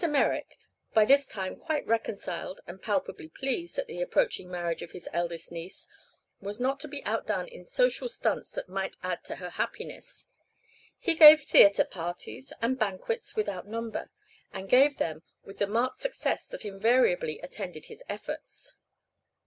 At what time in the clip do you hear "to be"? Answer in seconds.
6.79-7.03